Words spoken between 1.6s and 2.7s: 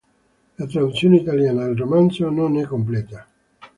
del romanzo non è